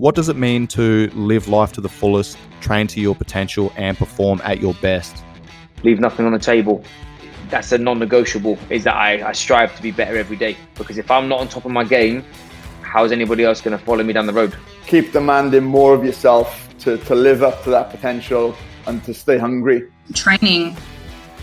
What 0.00 0.14
does 0.14 0.28
it 0.28 0.36
mean 0.36 0.68
to 0.68 1.10
live 1.12 1.48
life 1.48 1.72
to 1.72 1.80
the 1.80 1.88
fullest, 1.88 2.38
train 2.60 2.86
to 2.86 3.00
your 3.00 3.16
potential, 3.16 3.72
and 3.74 3.98
perform 3.98 4.40
at 4.44 4.60
your 4.60 4.74
best? 4.74 5.24
Leave 5.82 5.98
nothing 5.98 6.24
on 6.24 6.30
the 6.30 6.38
table. 6.38 6.84
That's 7.50 7.72
a 7.72 7.78
non 7.78 7.98
negotiable, 7.98 8.60
is 8.70 8.84
that 8.84 8.94
I, 8.94 9.30
I 9.30 9.32
strive 9.32 9.74
to 9.74 9.82
be 9.82 9.90
better 9.90 10.16
every 10.16 10.36
day. 10.36 10.56
Because 10.76 10.98
if 10.98 11.10
I'm 11.10 11.28
not 11.28 11.40
on 11.40 11.48
top 11.48 11.64
of 11.64 11.72
my 11.72 11.82
game, 11.82 12.24
how's 12.80 13.10
anybody 13.10 13.42
else 13.42 13.60
going 13.60 13.76
to 13.76 13.84
follow 13.84 14.04
me 14.04 14.12
down 14.12 14.26
the 14.26 14.32
road? 14.32 14.56
Keep 14.86 15.10
demanding 15.10 15.64
more 15.64 15.94
of 15.94 16.04
yourself 16.04 16.68
to, 16.78 16.98
to 16.98 17.16
live 17.16 17.42
up 17.42 17.64
to 17.64 17.70
that 17.70 17.90
potential 17.90 18.54
and 18.86 19.02
to 19.02 19.12
stay 19.12 19.36
hungry. 19.36 19.90
Training 20.14 20.76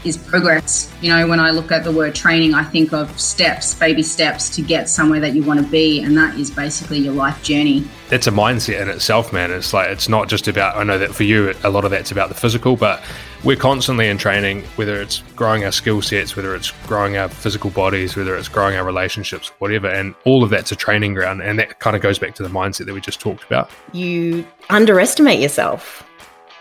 is 0.06 0.18
progress. 0.18 0.92
You 1.02 1.10
know, 1.10 1.28
when 1.28 1.40
I 1.40 1.52
look 1.52 1.72
at 1.72 1.84
the 1.84 1.92
word 1.92 2.16
training, 2.16 2.54
I 2.54 2.64
think 2.64 2.94
of 2.94 3.20
steps, 3.20 3.74
baby 3.74 4.04
steps 4.04 4.50
to 4.56 4.62
get 4.62 4.90
somewhere 4.90 5.20
that 5.20 5.34
you 5.34 5.44
want 5.44 5.60
to 5.60 5.66
be. 5.66 6.02
And 6.02 6.16
that 6.18 6.38
is 6.38 6.52
basically 6.52 7.00
your 7.00 7.14
life 7.14 7.42
journey. 7.44 7.88
That's 8.10 8.28
a 8.28 8.32
mindset 8.32 8.82
in 8.82 8.90
itself, 8.90 9.34
man. 9.34 9.52
It's 9.52 9.74
like, 9.74 9.90
it's 9.90 10.08
not 10.08 10.30
just 10.30 10.48
about, 10.48 10.76
I 10.76 10.84
know 10.84 11.00
that 11.00 11.16
for 11.16 11.24
you, 11.24 11.54
a 11.64 11.70
lot 11.70 11.86
of 11.86 11.92
that's 11.92 12.12
about 12.12 12.30
the 12.30 12.36
physical, 12.36 12.76
but 12.76 13.04
we're 13.44 13.56
constantly 13.56 14.08
in 14.08 14.18
training, 14.18 14.64
whether 14.76 15.02
it's 15.02 15.22
growing 15.36 15.66
our 15.66 15.72
skill 15.72 16.02
sets, 16.02 16.36
whether 16.36 16.56
it's 16.56 16.72
growing 16.88 17.18
our 17.18 17.30
physical 17.30 17.70
bodies, 17.70 18.16
whether 18.16 18.36
it's 18.36 18.48
growing 18.48 18.76
our 18.76 18.84
relationships, 18.84 19.50
whatever. 19.60 19.88
And 19.88 20.16
all 20.26 20.44
of 20.44 20.50
that's 20.50 20.72
a 20.72 20.76
training 20.76 21.16
ground. 21.16 21.42
And 21.42 21.60
that 21.60 21.80
kind 21.80 21.96
of 21.96 22.02
goes 22.02 22.20
back 22.20 22.36
to 22.36 22.44
the 22.44 22.50
mindset 22.50 22.86
that 22.86 22.94
we 22.94 23.02
just 23.02 23.20
talked 23.20 23.44
about. 23.44 23.70
You 23.92 24.48
underestimate 24.70 25.40
yourself 25.40 26.04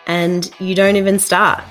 and 0.07 0.51
you 0.61 0.75
don't 0.75 0.97
even 0.97 1.19
start. 1.19 1.63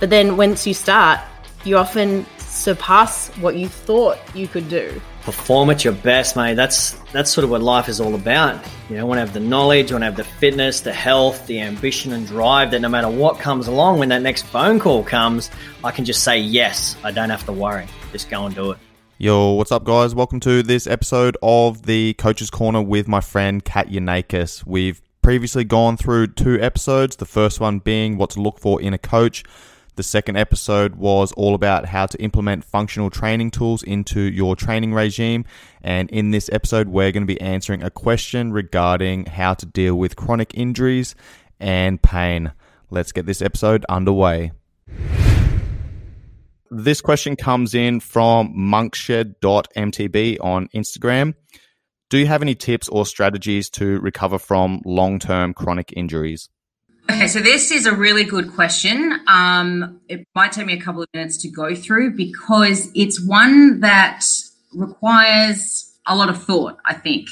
But 0.00 0.10
then 0.10 0.36
once 0.36 0.66
you 0.66 0.74
start, 0.74 1.20
you 1.64 1.76
often 1.76 2.26
surpass 2.38 3.28
what 3.38 3.56
you 3.56 3.68
thought 3.68 4.18
you 4.34 4.48
could 4.48 4.68
do. 4.68 5.00
Perform 5.22 5.70
at 5.70 5.84
your 5.84 5.94
best, 5.94 6.36
mate. 6.36 6.54
That's 6.54 6.92
that's 7.12 7.30
sort 7.30 7.44
of 7.44 7.50
what 7.50 7.62
life 7.62 7.88
is 7.88 8.00
all 8.00 8.14
about. 8.14 8.62
You 8.90 8.96
know, 8.96 9.06
want 9.06 9.16
to 9.16 9.20
have 9.20 9.32
the 9.32 9.40
knowledge, 9.40 9.92
want 9.92 10.02
to 10.02 10.06
have 10.06 10.16
the 10.16 10.24
fitness, 10.24 10.80
the 10.80 10.92
health, 10.92 11.46
the 11.46 11.60
ambition 11.60 12.12
and 12.12 12.26
drive 12.26 12.70
that 12.72 12.80
no 12.80 12.88
matter 12.88 13.08
what 13.08 13.38
comes 13.38 13.66
along, 13.66 13.98
when 13.98 14.10
that 14.10 14.20
next 14.20 14.42
phone 14.42 14.78
call 14.78 15.02
comes, 15.02 15.50
I 15.82 15.90
can 15.90 16.04
just 16.04 16.22
say 16.22 16.38
yes. 16.38 16.96
I 17.02 17.10
don't 17.10 17.30
have 17.30 17.44
to 17.46 17.52
worry. 17.52 17.86
Just 18.12 18.28
go 18.28 18.44
and 18.44 18.54
do 18.54 18.72
it. 18.72 18.78
Yo, 19.16 19.52
what's 19.52 19.72
up, 19.72 19.84
guys? 19.84 20.14
Welcome 20.14 20.40
to 20.40 20.62
this 20.62 20.86
episode 20.86 21.36
of 21.40 21.86
the 21.86 22.14
Coach's 22.14 22.50
Corner 22.50 22.82
with 22.82 23.08
my 23.08 23.20
friend 23.20 23.64
Kat 23.64 23.88
Yanakis. 23.88 24.66
We've 24.66 25.00
previously 25.22 25.64
gone 25.64 25.96
through 25.96 26.26
two 26.26 26.60
episodes, 26.60 27.16
the 27.16 27.24
first 27.24 27.58
one 27.60 27.78
being 27.78 28.18
what 28.18 28.30
to 28.30 28.42
look 28.42 28.58
for 28.58 28.82
in 28.82 28.92
a 28.92 28.98
coach. 28.98 29.44
The 29.96 30.02
second 30.02 30.36
episode 30.36 30.96
was 30.96 31.30
all 31.32 31.54
about 31.54 31.86
how 31.86 32.06
to 32.06 32.20
implement 32.20 32.64
functional 32.64 33.10
training 33.10 33.52
tools 33.52 33.84
into 33.84 34.20
your 34.20 34.56
training 34.56 34.92
regime. 34.92 35.44
And 35.82 36.10
in 36.10 36.32
this 36.32 36.50
episode, 36.52 36.88
we're 36.88 37.12
going 37.12 37.22
to 37.22 37.32
be 37.32 37.40
answering 37.40 37.82
a 37.82 37.90
question 37.90 38.52
regarding 38.52 39.26
how 39.26 39.54
to 39.54 39.66
deal 39.66 39.94
with 39.94 40.16
chronic 40.16 40.52
injuries 40.54 41.14
and 41.60 42.02
pain. 42.02 42.52
Let's 42.90 43.12
get 43.12 43.26
this 43.26 43.40
episode 43.40 43.84
underway. 43.88 44.50
This 46.70 47.00
question 47.00 47.36
comes 47.36 47.74
in 47.74 48.00
from 48.00 48.50
monkshed.mtb 48.52 50.38
on 50.40 50.68
Instagram. 50.74 51.34
Do 52.10 52.18
you 52.18 52.26
have 52.26 52.42
any 52.42 52.56
tips 52.56 52.88
or 52.88 53.06
strategies 53.06 53.70
to 53.70 54.00
recover 54.00 54.40
from 54.40 54.82
long 54.84 55.20
term 55.20 55.54
chronic 55.54 55.92
injuries? 55.96 56.48
Okay, 57.10 57.28
so 57.28 57.38
this 57.38 57.70
is 57.70 57.84
a 57.84 57.94
really 57.94 58.24
good 58.24 58.54
question. 58.54 59.20
Um, 59.26 60.00
it 60.08 60.26
might 60.34 60.52
take 60.52 60.66
me 60.66 60.72
a 60.72 60.80
couple 60.80 61.02
of 61.02 61.08
minutes 61.12 61.36
to 61.38 61.48
go 61.48 61.74
through 61.74 62.16
because 62.16 62.90
it's 62.94 63.22
one 63.24 63.80
that 63.80 64.24
requires 64.72 65.92
a 66.06 66.16
lot 66.16 66.30
of 66.30 66.42
thought, 66.42 66.78
I 66.84 66.94
think. 66.94 67.28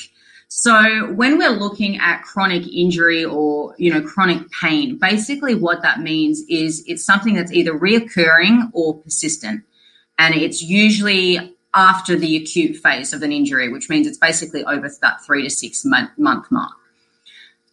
So 0.48 1.10
when 1.14 1.38
we're 1.38 1.50
looking 1.50 1.96
at 1.96 2.22
chronic 2.22 2.68
injury 2.68 3.24
or, 3.24 3.74
you 3.78 3.90
know, 3.92 4.02
chronic 4.02 4.42
pain, 4.60 4.98
basically 4.98 5.54
what 5.54 5.80
that 5.80 6.00
means 6.00 6.42
is 6.50 6.84
it's 6.86 7.04
something 7.04 7.32
that's 7.34 7.52
either 7.52 7.72
reoccurring 7.72 8.70
or 8.74 8.98
persistent. 8.98 9.64
And 10.18 10.34
it's 10.34 10.62
usually 10.62 11.56
after 11.72 12.16
the 12.16 12.36
acute 12.36 12.76
phase 12.76 13.14
of 13.14 13.22
an 13.22 13.32
injury, 13.32 13.70
which 13.70 13.88
means 13.88 14.06
it's 14.06 14.18
basically 14.18 14.62
over 14.64 14.90
that 15.00 15.24
three 15.24 15.42
to 15.42 15.50
six 15.50 15.86
month, 15.86 16.10
month 16.18 16.50
mark. 16.50 16.72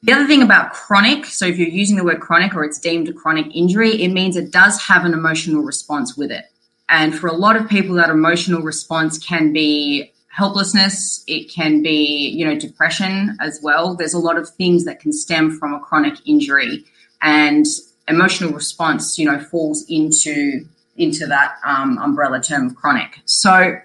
The 0.01 0.13
other 0.13 0.27
thing 0.27 0.41
about 0.41 0.71
chronic, 0.71 1.25
so 1.25 1.45
if 1.45 1.57
you're 1.57 1.67
using 1.67 1.97
the 1.97 2.05
word 2.05 2.21
chronic 2.21 2.55
or 2.55 2.63
it's 2.63 2.79
deemed 2.79 3.09
a 3.09 3.13
chronic 3.13 3.53
injury, 3.53 4.01
it 4.01 4.09
means 4.09 4.37
it 4.37 4.51
does 4.51 4.81
have 4.81 5.03
an 5.03 5.13
emotional 5.13 5.61
response 5.61 6.15
with 6.15 6.31
it. 6.31 6.45
And 6.87 7.13
for 7.13 7.27
a 7.27 7.33
lot 7.33 7.57
of 7.57 7.69
people, 7.69 7.95
that 7.95 8.09
emotional 8.09 8.61
response 8.61 9.17
can 9.17 9.51
be 9.51 10.11
helplessness, 10.29 11.23
it 11.27 11.51
can 11.51 11.83
be, 11.83 12.29
you 12.29 12.45
know, 12.45 12.57
depression 12.57 13.35
as 13.41 13.59
well. 13.61 13.95
There's 13.95 14.13
a 14.13 14.19
lot 14.19 14.37
of 14.37 14.49
things 14.49 14.85
that 14.85 14.99
can 15.01 15.11
stem 15.11 15.51
from 15.59 15.73
a 15.73 15.79
chronic 15.79 16.15
injury 16.25 16.85
and 17.21 17.65
emotional 18.07 18.51
response, 18.53 19.19
you 19.19 19.25
know, 19.25 19.39
falls 19.39 19.85
into 19.89 20.65
into 20.95 21.25
that 21.25 21.55
um, 21.65 21.97
umbrella 21.97 22.41
term 22.41 22.67
of 22.67 22.75
chronic. 22.75 23.19
So 23.25 23.79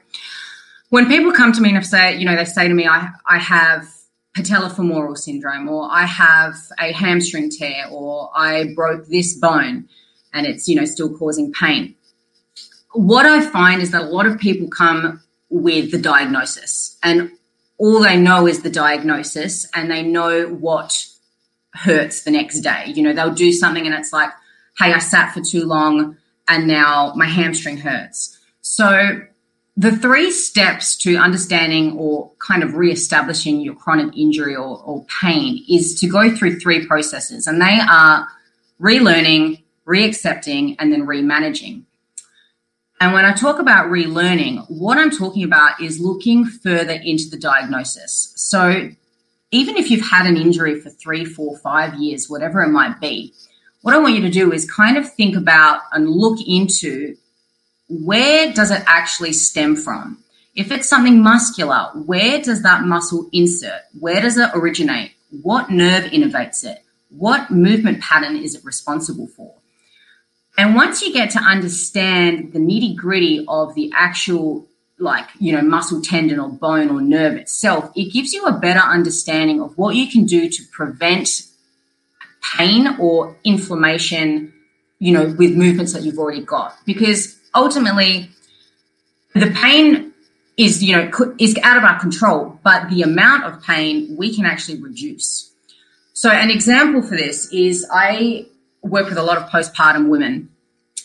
when 0.91 1.07
people 1.07 1.33
come 1.33 1.53
to 1.53 1.61
me 1.61 1.75
and 1.75 1.87
say, 1.87 2.17
you 2.17 2.25
know, 2.25 2.37
they 2.37 2.45
say 2.45 2.67
to 2.67 2.75
me, 2.75 2.87
I, 2.87 3.09
I 3.29 3.39
have 3.39 3.89
patellofemoral 4.37 5.17
syndrome, 5.17 5.69
or 5.69 5.89
I 5.91 6.06
have 6.06 6.56
a 6.81 6.93
hamstring 6.93 7.50
tear, 7.50 7.87
or 7.91 8.31
I 8.34 8.72
broke 8.75 9.06
this 9.06 9.37
bone 9.37 9.89
and 10.33 10.47
it's, 10.47 10.69
you 10.69 10.75
know, 10.75 10.84
still 10.84 11.17
causing 11.17 11.53
pain. 11.53 11.95
What 12.93 13.27
I 13.27 13.41
find 13.41 13.81
is 13.81 13.93
that 13.93 14.03
a 14.03 14.06
lot 14.06 14.27
of 14.27 14.39
people 14.39 14.69
come 14.69 15.22
with 15.50 15.93
the 15.93 15.99
diagnosis 15.99 16.99
and 17.03 17.31
all 17.78 18.00
they 18.00 18.17
know 18.17 18.47
is 18.47 18.62
the 18.62 18.71
diagnosis 18.71 19.67
and 19.75 19.91
they 19.91 20.03
know 20.03 20.47
what 20.47 21.06
hurts 21.75 22.22
the 22.22 22.31
next 22.31 22.61
day. 22.61 22.93
You 22.95 23.03
know, 23.03 23.12
they'll 23.12 23.34
do 23.34 23.53
something 23.53 23.87
and 23.87 23.95
it's 23.95 24.12
like, 24.12 24.31
hey, 24.78 24.93
I 24.93 24.99
sat 24.99 25.33
for 25.33 25.41
too 25.41 25.65
long 25.65 26.16
and 26.49 26.66
now 26.66 27.12
my 27.16 27.27
hamstring 27.27 27.78
hurts. 27.78 28.39
So 28.61 29.21
the 29.77 29.97
three 29.97 30.31
steps 30.31 30.97
to 30.99 31.17
understanding 31.17 31.97
or 31.99 32.31
kind 32.39 32.62
of 32.62 32.75
re-establishing 32.75 33.61
your 33.61 33.75
chronic 33.75 34.17
injury 34.17 34.55
or, 34.55 34.81
or 34.85 35.05
pain 35.21 35.65
is 35.69 35.99
to 36.01 36.07
go 36.07 36.35
through 36.35 36.61
three 36.61 36.87
processes, 36.87 37.47
and 37.47 37.61
they 37.61 37.81
are 37.81 38.29
relearning, 38.81 39.63
re-accepting, 39.84 40.77
and 40.79 40.93
then 40.93 41.07
re-managing. 41.07 41.87
And 43.01 43.13
when 43.13 43.25
I 43.25 43.33
talk 43.33 43.59
about 43.59 43.89
relearning, 43.89 44.65
what 44.69 44.99
I'm 44.99 45.11
talking 45.11 45.43
about 45.43 45.81
is 45.81 46.01
looking 46.01 46.47
further 46.47 46.93
into 46.93 47.29
the 47.29 47.37
diagnosis. 47.37 48.33
So 48.37 48.91
even 49.51 49.77
if 49.77 49.91
you've 49.91 50.09
had 50.09 50.27
an 50.27 50.37
injury 50.37 50.81
for 50.81 50.91
three, 50.91 51.25
four, 51.25 51.59
five 51.59 51.95
years, 51.95 52.31
whatever 52.31 52.63
it 52.63 52.71
might 52.71 53.01
be, 53.01 53.34
what 53.83 53.95
I 53.95 53.99
want 53.99 54.15
you 54.15 54.23
to 54.23 54.31
do 54.31 54.53
is 54.53 54.71
kind 54.71 54.97
of 54.97 55.13
think 55.13 55.37
about 55.37 55.83
and 55.93 56.09
look 56.09 56.39
into 56.47 57.17
where 58.03 58.53
does 58.53 58.71
it 58.71 58.82
actually 58.87 59.32
stem 59.32 59.77
from? 59.77 60.22
If 60.55 60.71
it's 60.71 60.88
something 60.88 61.22
muscular, 61.22 61.91
where 61.94 62.41
does 62.41 62.62
that 62.62 62.82
muscle 62.82 63.28
insert? 63.32 63.82
Where 63.99 64.21
does 64.21 64.38
it 64.38 64.50
originate? 64.55 65.12
What 65.43 65.71
nerve 65.71 66.04
innervates 66.04 66.65
it? 66.65 66.84
What 67.10 67.50
movement 67.50 68.00
pattern 68.00 68.37
is 68.37 68.54
it 68.54 68.65
responsible 68.65 69.27
for? 69.27 69.54
And 70.56 70.77
once 70.77 71.03
you 71.03 71.12
get 71.12 71.31
to 71.31 71.41
understand 71.41 72.53
the 72.53 72.60
nitty 72.60 72.94
gritty 72.94 73.44
of 73.49 73.75
the 73.75 73.93
actual, 73.94 74.69
like, 74.99 75.28
you 75.41 75.53
know, 75.53 75.62
muscle 75.62 76.00
tendon 76.00 76.38
or 76.38 76.49
bone 76.49 76.91
or 76.91 77.00
nerve 77.00 77.34
itself, 77.34 77.91
it 77.97 78.12
gives 78.12 78.33
you 78.33 78.44
a 78.44 78.59
better 78.59 78.81
understanding 78.81 79.60
of 79.60 79.77
what 79.77 79.97
you 79.97 80.09
can 80.09 80.25
do 80.25 80.49
to 80.49 80.62
prevent 80.71 81.43
pain 82.56 82.97
or 83.00 83.37
inflammation, 83.43 84.53
you 85.00 85.12
know, 85.12 85.34
with 85.37 85.56
movements 85.56 85.93
that 85.93 86.03
you've 86.03 86.19
already 86.19 86.43
got. 86.43 86.77
Because 86.84 87.41
ultimately 87.54 88.31
the 89.34 89.50
pain 89.50 90.12
is 90.56 90.82
you 90.82 90.97
know 90.97 91.10
is 91.38 91.56
out 91.62 91.76
of 91.76 91.84
our 91.84 91.98
control 91.98 92.59
but 92.62 92.88
the 92.91 93.03
amount 93.03 93.44
of 93.44 93.62
pain 93.62 94.15
we 94.16 94.34
can 94.34 94.47
actually 94.47 94.81
reduce. 94.81 95.53
So 96.12 96.31
an 96.31 96.50
example 96.50 97.03
for 97.03 97.16
this 97.16 97.53
is 97.53 97.86
i 97.92 98.47
work 98.83 99.09
with 99.09 99.18
a 99.18 99.22
lot 99.22 99.39
of 99.39 99.45
postpartum 99.45 100.09
women 100.09 100.48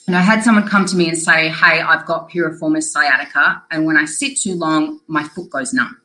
and 0.06 0.16
i 0.16 0.22
had 0.22 0.44
someone 0.44 0.68
come 0.68 0.86
to 0.86 0.96
me 0.96 1.08
and 1.08 1.18
say 1.18 1.50
hey 1.50 1.82
i've 1.82 2.06
got 2.06 2.30
piriformis 2.30 2.84
sciatica 2.84 3.64
and 3.72 3.86
when 3.86 3.98
i 3.98 4.06
sit 4.06 4.38
too 4.38 4.56
long 4.56 5.00
my 5.08 5.24
foot 5.24 5.50
goes 5.50 5.74
numb. 5.74 6.00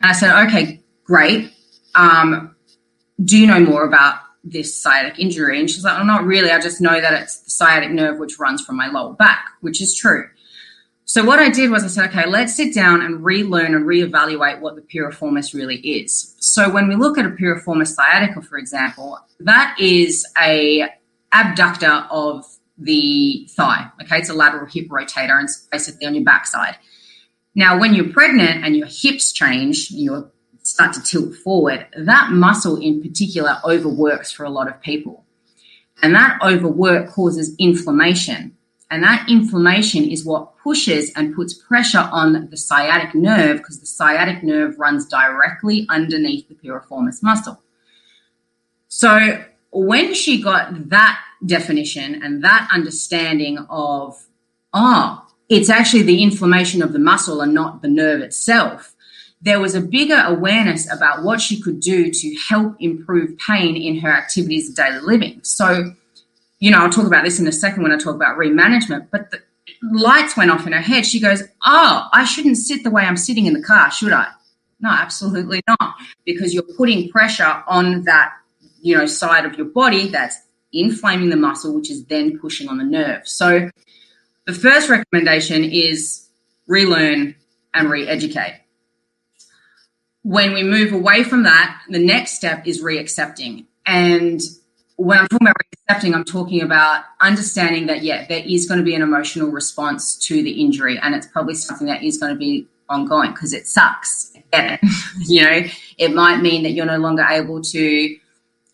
And 0.00 0.10
i 0.10 0.14
said 0.14 0.46
okay 0.46 0.80
great. 1.04 1.52
Um, 1.94 2.56
do 3.22 3.38
you 3.38 3.46
know 3.46 3.60
more 3.60 3.84
about 3.84 4.18
this 4.44 4.76
sciatic 4.76 5.18
injury. 5.18 5.58
And 5.58 5.70
she's 5.70 5.84
like, 5.84 5.98
oh, 5.98 6.04
not 6.04 6.24
really. 6.24 6.50
I 6.50 6.60
just 6.60 6.80
know 6.80 7.00
that 7.00 7.14
it's 7.14 7.40
the 7.40 7.50
sciatic 7.50 7.90
nerve 7.90 8.18
which 8.18 8.38
runs 8.38 8.62
from 8.62 8.76
my 8.76 8.88
lower 8.88 9.14
back, 9.14 9.46
which 9.62 9.80
is 9.80 9.96
true. 9.96 10.28
So 11.06 11.22
what 11.22 11.38
I 11.38 11.50
did 11.50 11.70
was 11.70 11.84
I 11.84 11.88
said, 11.88 12.10
okay, 12.10 12.26
let's 12.26 12.54
sit 12.54 12.74
down 12.74 13.02
and 13.02 13.24
relearn 13.24 13.74
and 13.74 13.84
reevaluate 13.84 14.60
what 14.60 14.74
the 14.74 14.82
piriformis 14.82 15.52
really 15.52 15.76
is. 15.76 16.34
So 16.40 16.70
when 16.70 16.88
we 16.88 16.96
look 16.96 17.18
at 17.18 17.26
a 17.26 17.30
piriformis 17.30 17.88
sciatica, 17.88 18.40
for 18.42 18.56
example, 18.56 19.18
that 19.40 19.76
is 19.78 20.26
a 20.40 20.88
abductor 21.32 22.06
of 22.10 22.44
the 22.78 23.48
thigh. 23.50 23.90
Okay, 24.02 24.18
it's 24.18 24.30
a 24.30 24.34
lateral 24.34 24.66
hip 24.66 24.88
rotator 24.88 25.38
and 25.38 25.44
it's 25.44 25.68
basically 25.70 26.06
on 26.06 26.14
your 26.14 26.24
backside. 26.24 26.76
Now, 27.54 27.78
when 27.78 27.94
you're 27.94 28.12
pregnant 28.12 28.64
and 28.64 28.76
your 28.76 28.88
hips 28.88 29.32
change, 29.32 29.90
your 29.90 30.32
start 30.64 30.94
to 30.94 31.02
tilt 31.02 31.34
forward, 31.36 31.86
that 31.94 32.30
muscle 32.30 32.76
in 32.76 33.00
particular 33.00 33.58
overworks 33.64 34.32
for 34.32 34.44
a 34.44 34.50
lot 34.50 34.66
of 34.66 34.80
people. 34.80 35.24
And 36.02 36.14
that 36.14 36.38
overwork 36.42 37.10
causes 37.10 37.54
inflammation. 37.58 38.56
And 38.90 39.02
that 39.04 39.28
inflammation 39.28 40.04
is 40.04 40.24
what 40.24 40.56
pushes 40.58 41.12
and 41.14 41.34
puts 41.34 41.54
pressure 41.54 42.08
on 42.10 42.48
the 42.50 42.56
sciatic 42.56 43.14
nerve 43.14 43.58
because 43.58 43.80
the 43.80 43.86
sciatic 43.86 44.42
nerve 44.42 44.78
runs 44.78 45.06
directly 45.06 45.86
underneath 45.90 46.48
the 46.48 46.54
piriformis 46.54 47.22
muscle. 47.22 47.62
So 48.88 49.44
when 49.70 50.14
she 50.14 50.40
got 50.40 50.88
that 50.88 51.20
definition 51.44 52.22
and 52.22 52.42
that 52.42 52.68
understanding 52.72 53.58
of, 53.68 54.26
oh, 54.72 55.26
it's 55.50 55.68
actually 55.68 56.04
the 56.04 56.22
inflammation 56.22 56.82
of 56.82 56.94
the 56.94 56.98
muscle 56.98 57.42
and 57.42 57.52
not 57.52 57.82
the 57.82 57.88
nerve 57.88 58.20
itself, 58.22 58.93
there 59.44 59.60
was 59.60 59.74
a 59.74 59.80
bigger 59.80 60.22
awareness 60.26 60.90
about 60.90 61.22
what 61.22 61.40
she 61.40 61.60
could 61.60 61.78
do 61.78 62.10
to 62.10 62.34
help 62.36 62.76
improve 62.80 63.36
pain 63.38 63.76
in 63.76 63.98
her 64.00 64.10
activities 64.10 64.70
of 64.70 64.76
daily 64.76 65.00
living. 65.00 65.38
So, 65.42 65.94
you 66.60 66.70
know, 66.70 66.78
I'll 66.78 66.90
talk 66.90 67.06
about 67.06 67.24
this 67.24 67.38
in 67.38 67.46
a 67.46 67.52
second 67.52 67.82
when 67.82 67.92
I 67.92 67.98
talk 67.98 68.14
about 68.14 68.38
remanagement, 68.38 69.08
but 69.10 69.30
the 69.30 69.42
lights 69.82 70.34
went 70.34 70.50
off 70.50 70.66
in 70.66 70.72
her 70.72 70.80
head. 70.80 71.04
She 71.04 71.20
goes, 71.20 71.42
Oh, 71.66 72.08
I 72.12 72.24
shouldn't 72.24 72.56
sit 72.56 72.84
the 72.84 72.90
way 72.90 73.04
I'm 73.04 73.18
sitting 73.18 73.44
in 73.44 73.52
the 73.52 73.62
car, 73.62 73.90
should 73.90 74.14
I? 74.14 74.28
No, 74.80 74.88
absolutely 74.88 75.60
not, 75.68 75.94
because 76.24 76.54
you're 76.54 76.62
putting 76.62 77.10
pressure 77.10 77.62
on 77.66 78.04
that, 78.04 78.32
you 78.80 78.96
know, 78.96 79.04
side 79.04 79.44
of 79.44 79.56
your 79.56 79.66
body 79.66 80.08
that's 80.08 80.38
inflaming 80.72 81.28
the 81.28 81.36
muscle, 81.36 81.74
which 81.74 81.90
is 81.90 82.04
then 82.06 82.38
pushing 82.38 82.68
on 82.68 82.78
the 82.78 82.84
nerve. 82.84 83.28
So, 83.28 83.70
the 84.46 84.52
first 84.54 84.88
recommendation 84.88 85.64
is 85.64 86.28
relearn 86.66 87.34
and 87.74 87.90
re 87.90 88.08
educate. 88.08 88.63
When 90.24 90.52
we 90.52 90.62
move 90.62 90.92
away 90.92 91.22
from 91.22 91.44
that, 91.44 91.80
the 91.88 91.98
next 91.98 92.32
step 92.32 92.66
is 92.66 92.82
re 92.82 92.98
accepting. 92.98 93.66
And 93.86 94.40
when 94.96 95.18
I'm 95.18 95.28
talking 95.28 95.46
about 95.46 95.56
accepting, 95.72 96.14
I'm 96.14 96.24
talking 96.24 96.62
about 96.62 97.04
understanding 97.20 97.86
that, 97.86 98.02
yeah, 98.02 98.26
there 98.26 98.42
is 98.44 98.66
going 98.66 98.78
to 98.78 98.84
be 98.84 98.94
an 98.94 99.02
emotional 99.02 99.50
response 99.50 100.16
to 100.26 100.42
the 100.42 100.62
injury, 100.62 100.98
and 100.98 101.14
it's 101.14 101.26
probably 101.26 101.54
something 101.54 101.86
that 101.86 102.02
is 102.02 102.18
going 102.18 102.32
to 102.32 102.38
be 102.38 102.66
ongoing 102.88 103.32
because 103.32 103.52
it 103.52 103.66
sucks. 103.66 104.32
Yeah. 104.52 104.78
you 105.26 105.42
know, 105.42 105.62
it 105.98 106.14
might 106.14 106.40
mean 106.40 106.62
that 106.62 106.70
you're 106.70 106.86
no 106.86 106.98
longer 106.98 107.24
able 107.28 107.60
to 107.62 108.16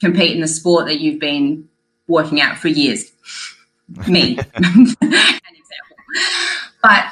compete 0.00 0.32
in 0.32 0.40
the 0.40 0.48
sport 0.48 0.86
that 0.86 1.00
you've 1.00 1.20
been 1.20 1.68
working 2.06 2.40
out 2.40 2.58
for 2.58 2.68
years. 2.68 3.10
Me, 4.08 4.38
an 4.54 4.86
example. 5.00 5.40
But 6.82 7.06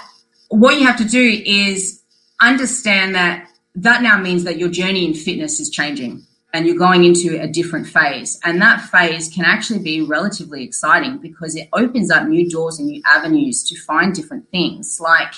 what 0.49 0.79
you 0.79 0.87
have 0.87 0.97
to 0.99 1.05
do 1.05 1.43
is 1.45 2.03
understand 2.41 3.17
that 3.17 3.48
that 3.83 4.03
now 4.03 4.19
means 4.19 4.45
that 4.45 4.59
your 4.59 4.69
journey 4.69 5.07
in 5.07 5.15
fitness 5.15 5.61
is 5.61 5.71
changing 5.71 6.27
and 6.53 6.67
you're 6.67 6.79
going 6.79 7.05
into 7.05 7.41
a 7.41 7.47
different 7.47 7.87
phase. 7.87 8.41
And 8.43 8.61
that 8.63 8.81
phase 8.81 9.29
can 9.33 9.45
actually 9.45 9.81
be 9.81 10.01
relatively 10.01 10.65
exciting 10.65 11.19
because 11.19 11.55
it 11.55 11.69
opens 11.73 12.11
up 12.11 12.27
new 12.27 12.49
doors 12.49 12.79
and 12.79 12.89
new 12.89 13.03
avenues 13.07 13.63
to 13.65 13.79
find 13.81 14.15
different 14.15 14.51
things. 14.51 14.99
Like, 15.01 15.35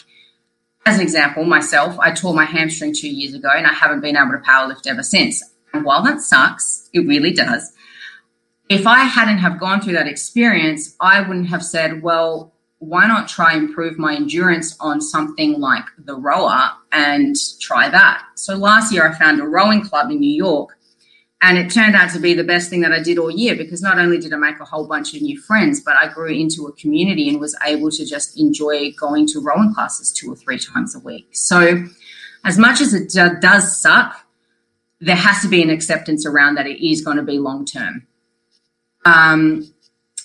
as 0.87 0.97
an 0.97 1.03
example, 1.03 1.45
myself, 1.45 1.99
I 1.99 2.13
tore 2.13 2.35
my 2.35 2.45
hamstring 2.45 2.95
two 2.95 3.11
years 3.11 3.35
ago 3.35 3.51
and 3.55 3.67
I 3.67 3.73
haven't 3.73 4.01
been 4.01 4.17
able 4.17 4.33
to 4.33 4.39
powerlift 4.39 4.87
ever 4.87 5.03
since. 5.03 5.43
And 5.73 5.85
while 5.85 6.03
that 6.05 6.21
sucks, 6.21 6.89
it 6.93 7.01
really 7.01 7.33
does. 7.33 7.73
If 8.69 8.87
I 8.87 9.01
hadn't 9.01 9.39
have 9.39 9.59
gone 9.59 9.81
through 9.81 9.95
that 9.95 10.07
experience, 10.07 10.95
I 11.01 11.21
wouldn't 11.21 11.49
have 11.49 11.65
said, 11.65 12.03
well, 12.03 12.55
why 12.81 13.07
not 13.07 13.29
try 13.29 13.55
improve 13.55 13.99
my 13.99 14.15
endurance 14.17 14.75
on 14.81 15.01
something 15.03 15.61
like 15.61 15.85
the 15.99 16.17
rower 16.17 16.71
and 16.93 17.37
try 17.61 17.89
that? 17.91 18.25
So 18.35 18.57
last 18.57 18.93
year 18.93 19.07
I 19.07 19.17
found 19.19 19.41
a 19.41 19.47
rowing 19.47 19.83
club 19.83 20.11
in 20.11 20.19
New 20.19 20.35
York 20.35 20.79
and 21.43 21.59
it 21.59 21.71
turned 21.71 21.95
out 21.95 22.11
to 22.13 22.19
be 22.19 22.33
the 22.33 22.45
best 22.45 22.71
thing 22.71 22.81
that 22.81 22.93
I 22.93 23.03
did 23.03 23.19
all 23.19 23.31
year 23.31 23.55
because 23.55 23.83
not 23.83 23.99
only 23.99 24.19
did 24.19 24.33
I 24.33 24.37
make 24.37 24.61
a 24.61 24.65
whole 24.65 24.87
bunch 24.87 25.15
of 25.15 25.21
new 25.21 25.39
friends, 25.39 25.81
but 25.81 25.95
I 25.97 26.09
grew 26.09 26.29
into 26.29 26.67
a 26.67 26.73
community 26.73 27.29
and 27.29 27.39
was 27.39 27.57
able 27.65 27.91
to 27.91 28.05
just 28.05 28.39
enjoy 28.41 28.93
going 28.93 29.27
to 29.29 29.41
rowing 29.41 29.75
classes 29.75 30.11
two 30.11 30.33
or 30.33 30.37
three 30.37 30.59
times 30.59 30.95
a 30.95 30.99
week. 31.01 31.29
So, 31.33 31.85
as 32.45 32.57
much 32.57 32.81
as 32.81 32.95
it 32.95 33.11
does 33.11 33.81
suck, 33.81 34.27
there 35.01 35.17
has 35.17 35.43
to 35.43 35.49
be 35.49 35.63
an 35.63 35.69
acceptance 35.69 36.25
around 36.25 36.55
that 36.55 36.67
it 36.67 36.83
is 36.87 37.03
going 37.03 37.19
to 37.19 37.23
be 37.23 37.39
long 37.39 37.67
term. 37.67 38.07
Um, 39.05 39.71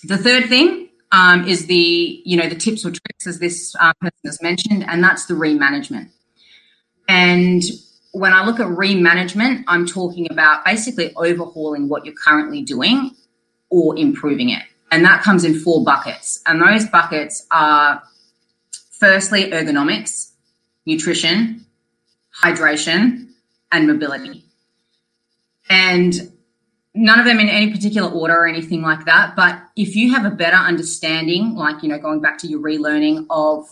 the 0.04 0.16
third 0.16 0.48
thing 0.48 0.85
um, 1.16 1.48
is 1.48 1.66
the 1.66 2.20
you 2.24 2.36
know 2.36 2.48
the 2.48 2.54
tips 2.54 2.84
or 2.84 2.90
tricks, 2.90 3.26
as 3.26 3.38
this 3.38 3.74
uh, 3.80 3.92
person 4.00 4.20
has 4.26 4.42
mentioned, 4.42 4.84
and 4.86 5.02
that's 5.02 5.24
the 5.26 5.34
remanagement. 5.34 6.10
And 7.08 7.62
when 8.12 8.34
I 8.34 8.44
look 8.44 8.60
at 8.60 8.66
remanagement, 8.66 9.64
I'm 9.66 9.86
talking 9.86 10.30
about 10.30 10.64
basically 10.64 11.14
overhauling 11.14 11.88
what 11.88 12.04
you're 12.04 12.14
currently 12.14 12.62
doing 12.62 13.12
or 13.70 13.96
improving 13.98 14.50
it. 14.50 14.62
And 14.90 15.04
that 15.04 15.22
comes 15.22 15.44
in 15.44 15.58
four 15.58 15.84
buckets. 15.84 16.42
And 16.46 16.60
those 16.60 16.86
buckets 16.86 17.46
are 17.50 18.02
firstly 18.90 19.50
ergonomics, 19.50 20.32
nutrition, 20.84 21.66
hydration, 22.42 23.28
and 23.72 23.86
mobility. 23.86 24.44
And 25.68 26.32
none 26.96 27.18
of 27.18 27.26
them 27.26 27.38
in 27.38 27.48
any 27.48 27.70
particular 27.70 28.10
order 28.10 28.34
or 28.34 28.46
anything 28.46 28.82
like 28.82 29.04
that. 29.04 29.36
But 29.36 29.62
if 29.76 29.94
you 29.94 30.12
have 30.12 30.24
a 30.24 30.34
better 30.34 30.56
understanding, 30.56 31.54
like, 31.54 31.82
you 31.82 31.88
know, 31.88 31.98
going 31.98 32.20
back 32.20 32.38
to 32.38 32.46
your 32.46 32.60
relearning 32.60 33.26
of 33.30 33.68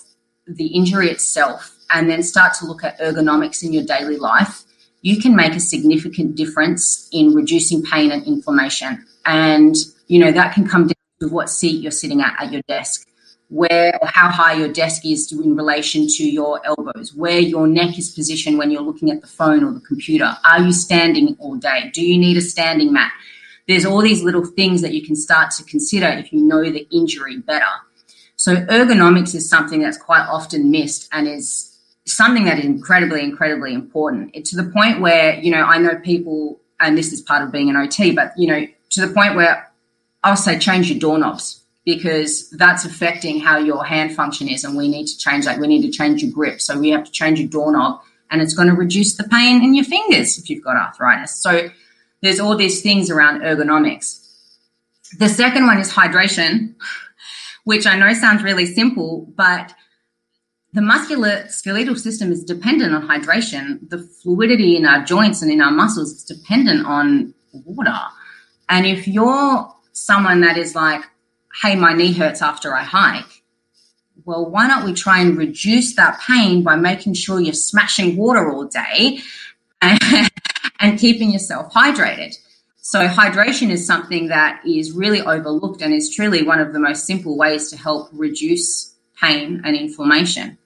the 0.46 0.66
injury 0.66 1.08
itself 1.08 1.76
and 1.90 2.08
then 2.10 2.22
start 2.22 2.54
to 2.54 2.66
look 2.66 2.84
at 2.84 2.98
ergonomics 3.00 3.62
in 3.62 3.72
your 3.72 3.84
daily 3.84 4.16
life, 4.16 4.64
you 5.00 5.20
can 5.20 5.34
make 5.34 5.54
a 5.54 5.60
significant 5.60 6.34
difference 6.34 7.08
in 7.12 7.34
reducing 7.34 7.82
pain 7.82 8.10
and 8.10 8.26
inflammation. 8.26 9.04
And, 9.26 9.74
you 10.06 10.18
know, 10.18 10.32
that 10.32 10.54
can 10.54 10.68
come 10.68 10.82
down 10.82 10.94
to 11.20 11.28
what 11.28 11.48
seat 11.48 11.82
you're 11.82 11.92
sitting 11.92 12.20
at 12.20 12.34
at 12.40 12.52
your 12.52 12.62
desk, 12.68 13.06
where 13.48 13.96
or 14.00 14.08
how 14.08 14.28
high 14.28 14.54
your 14.54 14.68
desk 14.68 15.04
is 15.04 15.30
in 15.32 15.54
relation 15.56 16.06
to 16.06 16.28
your 16.28 16.64
elbows, 16.66 17.14
where 17.14 17.38
your 17.38 17.66
neck 17.66 17.98
is 17.98 18.10
positioned 18.10 18.58
when 18.58 18.70
you're 18.70 18.82
looking 18.82 19.10
at 19.10 19.20
the 19.20 19.26
phone 19.26 19.62
or 19.62 19.72
the 19.72 19.80
computer. 19.80 20.36
Are 20.44 20.60
you 20.60 20.72
standing 20.72 21.36
all 21.38 21.56
day? 21.56 21.90
Do 21.92 22.04
you 22.04 22.18
need 22.18 22.36
a 22.36 22.40
standing 22.40 22.92
mat? 22.92 23.12
There's 23.68 23.84
all 23.86 24.00
these 24.00 24.22
little 24.22 24.44
things 24.44 24.82
that 24.82 24.92
you 24.92 25.04
can 25.04 25.16
start 25.16 25.50
to 25.52 25.64
consider 25.64 26.06
if 26.06 26.32
you 26.32 26.42
know 26.42 26.62
the 26.64 26.86
injury 26.90 27.38
better. 27.38 27.64
So 28.36 28.56
ergonomics 28.56 29.34
is 29.34 29.48
something 29.48 29.80
that's 29.80 29.96
quite 29.96 30.26
often 30.28 30.70
missed 30.70 31.08
and 31.12 31.28
is 31.28 31.70
something 32.06 32.44
that 32.44 32.58
is 32.58 32.64
incredibly, 32.64 33.22
incredibly 33.22 33.72
important 33.72 34.30
it, 34.34 34.44
to 34.46 34.56
the 34.56 34.70
point 34.70 35.00
where, 35.00 35.38
you 35.38 35.50
know, 35.50 35.62
I 35.64 35.78
know 35.78 35.96
people, 35.96 36.60
and 36.80 36.98
this 36.98 37.12
is 37.12 37.22
part 37.22 37.42
of 37.42 37.52
being 37.52 37.70
an 37.70 37.76
OT, 37.76 38.10
but, 38.12 38.32
you 38.36 38.46
know, 38.46 38.66
to 38.90 39.06
the 39.06 39.14
point 39.14 39.34
where 39.34 39.72
I'll 40.22 40.36
say 40.36 40.58
change 40.58 40.90
your 40.90 40.98
doorknobs 40.98 41.63
because 41.84 42.48
that's 42.50 42.84
affecting 42.84 43.40
how 43.40 43.58
your 43.58 43.84
hand 43.84 44.14
function 44.14 44.48
is. 44.48 44.64
And 44.64 44.76
we 44.76 44.88
need 44.88 45.06
to 45.06 45.18
change 45.18 45.44
that. 45.44 45.58
We 45.58 45.66
need 45.66 45.82
to 45.82 45.90
change 45.90 46.22
your 46.22 46.32
grip. 46.32 46.60
So 46.60 46.78
we 46.78 46.90
have 46.90 47.04
to 47.04 47.10
change 47.10 47.38
your 47.38 47.48
doorknob 47.48 48.00
and 48.30 48.40
it's 48.40 48.54
going 48.54 48.68
to 48.68 48.74
reduce 48.74 49.14
the 49.16 49.24
pain 49.24 49.62
in 49.62 49.74
your 49.74 49.84
fingers 49.84 50.38
if 50.38 50.48
you've 50.48 50.64
got 50.64 50.76
arthritis. 50.76 51.36
So 51.36 51.68
there's 52.22 52.40
all 52.40 52.56
these 52.56 52.82
things 52.82 53.10
around 53.10 53.42
ergonomics. 53.42 54.20
The 55.18 55.28
second 55.28 55.66
one 55.66 55.78
is 55.78 55.92
hydration, 55.92 56.74
which 57.64 57.86
I 57.86 57.96
know 57.96 58.12
sounds 58.14 58.42
really 58.42 58.66
simple, 58.66 59.30
but 59.36 59.74
the 60.72 60.80
musculoskeletal 60.80 61.96
system 61.98 62.32
is 62.32 62.42
dependent 62.42 62.94
on 62.94 63.06
hydration. 63.06 63.88
The 63.88 63.98
fluidity 63.98 64.76
in 64.76 64.86
our 64.86 65.04
joints 65.04 65.40
and 65.40 65.52
in 65.52 65.60
our 65.60 65.70
muscles 65.70 66.10
is 66.12 66.24
dependent 66.24 66.86
on 66.86 67.34
water. 67.52 67.96
And 68.68 68.86
if 68.86 69.06
you're 69.06 69.72
someone 69.92 70.40
that 70.40 70.58
is 70.58 70.74
like, 70.74 71.04
hey, 71.62 71.76
my 71.76 71.92
knee 71.92 72.12
hurts 72.12 72.42
after 72.42 72.74
I 72.74 72.82
hike, 72.82 73.42
well, 74.24 74.48
why 74.48 74.66
don't 74.66 74.84
we 74.84 74.94
try 74.94 75.20
and 75.20 75.36
reduce 75.36 75.94
that 75.96 76.20
pain 76.20 76.62
by 76.62 76.76
making 76.76 77.14
sure 77.14 77.40
you're 77.40 77.52
smashing 77.52 78.16
water 78.16 78.50
all 78.50 78.64
day 78.64 79.20
and, 79.82 80.00
and 80.80 80.98
keeping 80.98 81.32
yourself 81.32 81.72
hydrated? 81.72 82.36
So, 82.78 83.08
hydration 83.08 83.70
is 83.70 83.86
something 83.86 84.28
that 84.28 84.60
is 84.66 84.92
really 84.92 85.22
overlooked 85.22 85.80
and 85.80 85.94
is 85.94 86.14
truly 86.14 86.42
one 86.42 86.60
of 86.60 86.72
the 86.72 86.78
most 86.78 87.06
simple 87.06 87.36
ways 87.36 87.70
to 87.70 87.78
help 87.78 88.10
reduce 88.12 88.94
pain 89.20 89.62
and 89.64 89.74
inflammation. 89.74 90.58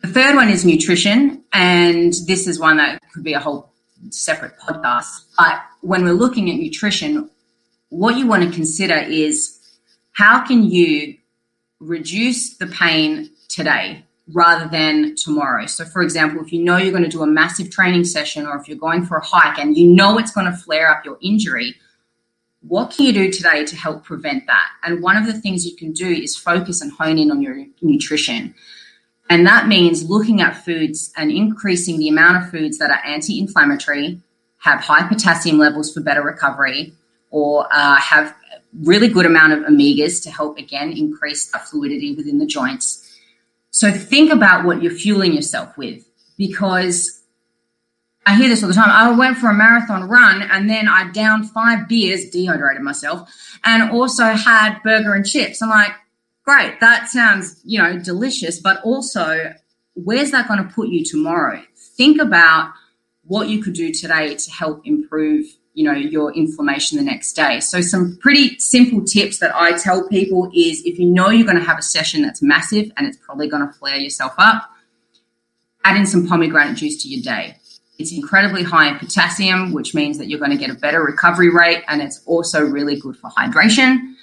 The 0.00 0.08
third 0.08 0.34
one 0.34 0.48
is 0.48 0.64
nutrition, 0.64 1.44
and 1.52 2.12
this 2.26 2.46
is 2.46 2.58
one 2.58 2.78
that 2.78 3.02
could 3.12 3.22
be 3.22 3.34
a 3.34 3.38
whole 3.38 3.70
separate 4.10 4.58
podcast. 4.58 5.26
But 5.38 5.62
when 5.82 6.04
we're 6.04 6.14
looking 6.14 6.50
at 6.50 6.56
nutrition, 6.56 7.30
what 7.92 8.16
you 8.16 8.26
want 8.26 8.42
to 8.42 8.50
consider 8.50 8.96
is 8.96 9.58
how 10.12 10.46
can 10.46 10.64
you 10.64 11.14
reduce 11.78 12.56
the 12.56 12.66
pain 12.66 13.30
today 13.48 14.02
rather 14.32 14.66
than 14.68 15.14
tomorrow. 15.16 15.66
So, 15.66 15.84
for 15.84 16.00
example, 16.00 16.42
if 16.42 16.52
you 16.52 16.62
know 16.62 16.78
you're 16.78 16.92
going 16.92 17.04
to 17.04 17.10
do 17.10 17.22
a 17.22 17.26
massive 17.26 17.70
training 17.70 18.04
session 18.04 18.46
or 18.46 18.56
if 18.56 18.66
you're 18.66 18.78
going 18.78 19.04
for 19.04 19.18
a 19.18 19.24
hike 19.24 19.58
and 19.58 19.76
you 19.76 19.88
know 19.88 20.18
it's 20.18 20.30
going 20.30 20.46
to 20.46 20.56
flare 20.56 20.88
up 20.90 21.04
your 21.04 21.18
injury, 21.20 21.74
what 22.62 22.92
can 22.92 23.04
you 23.04 23.12
do 23.12 23.30
today 23.30 23.64
to 23.66 23.76
help 23.76 24.04
prevent 24.04 24.46
that? 24.46 24.68
And 24.84 25.02
one 25.02 25.16
of 25.16 25.26
the 25.26 25.38
things 25.38 25.66
you 25.66 25.76
can 25.76 25.92
do 25.92 26.08
is 26.08 26.34
focus 26.34 26.80
and 26.80 26.92
hone 26.92 27.18
in 27.18 27.30
on 27.30 27.42
your 27.42 27.62
nutrition. 27.82 28.54
And 29.28 29.46
that 29.46 29.66
means 29.66 30.08
looking 30.08 30.40
at 30.40 30.64
foods 30.64 31.12
and 31.16 31.30
increasing 31.30 31.98
the 31.98 32.08
amount 32.08 32.42
of 32.42 32.50
foods 32.50 32.78
that 32.78 32.90
are 32.90 33.04
anti 33.04 33.38
inflammatory, 33.38 34.20
have 34.58 34.80
high 34.80 35.06
potassium 35.06 35.58
levels 35.58 35.92
for 35.92 36.00
better 36.00 36.22
recovery, 36.22 36.94
or 37.32 37.66
uh, 37.72 37.96
have 37.96 38.34
really 38.80 39.08
good 39.08 39.26
amount 39.26 39.52
of 39.52 39.58
omegas 39.64 40.22
to 40.22 40.30
help 40.30 40.56
again 40.58 40.92
increase 40.92 41.50
the 41.50 41.58
fluidity 41.58 42.14
within 42.14 42.38
the 42.38 42.46
joints. 42.46 43.08
So 43.70 43.90
think 43.90 44.30
about 44.30 44.64
what 44.64 44.82
you're 44.82 44.92
fueling 44.92 45.32
yourself 45.32 45.76
with 45.76 46.04
because 46.38 47.22
I 48.24 48.36
hear 48.36 48.48
this 48.48 48.62
all 48.62 48.68
the 48.68 48.74
time. 48.74 48.90
I 48.90 49.10
went 49.10 49.38
for 49.38 49.50
a 49.50 49.54
marathon 49.54 50.08
run 50.08 50.42
and 50.42 50.70
then 50.70 50.88
I 50.88 51.10
downed 51.10 51.50
five 51.50 51.88
beers, 51.88 52.30
dehydrated 52.30 52.82
myself, 52.82 53.28
and 53.64 53.90
also 53.90 54.24
had 54.24 54.80
burger 54.84 55.14
and 55.14 55.26
chips. 55.26 55.60
I'm 55.60 55.70
like, 55.70 55.92
great, 56.44 56.78
that 56.80 57.08
sounds, 57.08 57.60
you 57.64 57.82
know, 57.82 57.98
delicious, 57.98 58.60
but 58.60 58.80
also 58.84 59.54
where's 59.94 60.30
that 60.30 60.48
going 60.48 60.66
to 60.66 60.72
put 60.72 60.88
you 60.88 61.04
tomorrow? 61.04 61.62
Think 61.96 62.20
about 62.20 62.72
what 63.24 63.48
you 63.48 63.62
could 63.62 63.74
do 63.74 63.92
today 63.92 64.34
to 64.34 64.50
help 64.50 64.86
improve, 64.86 65.46
you 65.74 65.84
know, 65.84 65.92
your 65.92 66.32
inflammation 66.34 66.98
the 66.98 67.04
next 67.04 67.32
day. 67.32 67.60
So 67.60 67.80
some 67.80 68.18
pretty 68.20 68.58
simple 68.58 69.02
tips 69.04 69.38
that 69.38 69.54
I 69.54 69.76
tell 69.78 70.06
people 70.08 70.50
is 70.54 70.82
if 70.84 70.98
you 70.98 71.06
know 71.06 71.30
you're 71.30 71.46
going 71.46 71.58
to 71.58 71.64
have 71.64 71.78
a 71.78 71.82
session 71.82 72.22
that's 72.22 72.42
massive 72.42 72.92
and 72.96 73.06
it's 73.06 73.16
probably 73.16 73.48
going 73.48 73.66
to 73.66 73.72
flare 73.72 73.96
yourself 73.96 74.34
up, 74.38 74.70
add 75.84 75.96
in 75.96 76.06
some 76.06 76.26
pomegranate 76.26 76.76
juice 76.76 77.02
to 77.02 77.08
your 77.08 77.22
day 77.22 77.56
it's 78.02 78.12
incredibly 78.12 78.62
high 78.62 78.88
in 78.88 78.98
potassium, 78.98 79.72
which 79.72 79.94
means 79.94 80.18
that 80.18 80.28
you're 80.28 80.38
going 80.38 80.50
to 80.50 80.56
get 80.56 80.70
a 80.70 80.74
better 80.74 81.02
recovery 81.02 81.50
rate, 81.50 81.84
and 81.88 82.02
it's 82.02 82.22
also 82.26 82.60
really 82.60 82.98
good 82.98 83.16
for 83.16 83.30
hydration. 83.30 84.14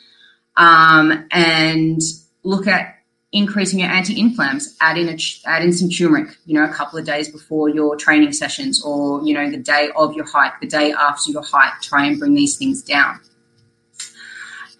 Um, 0.58 1.27
and 1.32 2.01
look 2.44 2.68
at 2.68 2.99
increasing 3.31 3.79
your 3.79 3.89
anti-inflams. 3.89 4.75
Add 4.81 4.98
in 4.98 5.09
a, 5.09 5.17
add 5.45 5.63
in 5.63 5.71
some 5.74 5.89
turmeric. 5.89 6.38
You 6.45 6.59
know, 6.59 6.65
a 6.65 6.74
couple 6.74 7.00
of 7.00 7.05
days 7.05 7.29
before 7.29 7.69
your 7.69 7.95
training 7.95 8.33
sessions, 8.33 8.83
or 8.83 9.24
you 9.24 9.33
know, 9.33 9.50
the 9.50 9.57
day 9.57 9.89
of 9.95 10.15
your 10.15 10.25
hike, 10.25 10.59
the 10.62 10.67
day 10.67 10.91
after 10.91 11.31
your 11.31 11.43
hike. 11.43 11.81
Try 11.81 12.05
and 12.05 12.19
bring 12.19 12.33
these 12.33 12.57
things 12.57 12.81
down. 12.81 13.19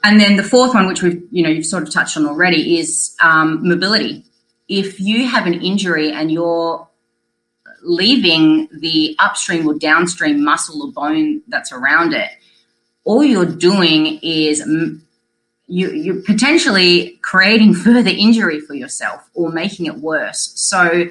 And 0.04 0.20
then 0.20 0.38
the 0.38 0.44
fourth 0.44 0.74
one, 0.74 0.88
which 0.88 1.02
we've 1.02 1.22
you 1.32 1.44
know 1.44 1.50
you've 1.50 1.66
sort 1.66 1.84
of 1.84 1.92
touched 1.92 2.18
on 2.18 2.26
already, 2.26 2.80
is 2.80 3.16
um, 3.22 3.68
mobility. 3.68 4.26
If 4.68 5.00
you 5.00 5.28
have 5.28 5.46
an 5.48 5.56
injury 5.56 6.12
and 6.12 6.32
you're 6.32 6.88
leaving 7.82 8.68
the 8.72 9.16
upstream 9.20 9.68
or 9.68 9.74
downstream 9.74 10.44
muscle 10.44 10.84
or 10.84 10.92
bone 10.92 11.42
that's 11.48 11.72
around 11.72 12.14
it, 12.14 12.30
all 13.04 13.24
you're 13.24 13.46
doing 13.46 14.20
is 14.22 14.62
you, 15.70 15.92
you're 15.92 16.22
potentially 16.24 17.20
creating 17.22 17.76
further 17.76 18.10
injury 18.10 18.60
for 18.60 18.74
yourself 18.74 19.30
or 19.36 19.52
making 19.52 19.86
it 19.86 19.98
worse. 20.00 20.52
So, 20.56 21.06